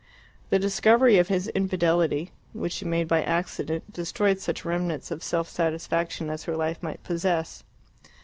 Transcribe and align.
The 0.49 0.57
discovery 0.57 1.19
of 1.19 1.27
his 1.27 1.47
infidelity 1.49 2.31
which 2.53 2.71
she 2.73 2.85
made 2.85 3.07
by 3.07 3.21
accident 3.21 3.93
destroyed 3.93 4.39
such 4.39 4.65
remnants 4.65 5.11
of 5.11 5.21
self 5.21 5.47
satisfaction 5.47 6.31
as 6.31 6.45
her 6.45 6.57
life 6.57 6.81
might 6.81 6.93
yet 7.01 7.03
possess. 7.03 7.63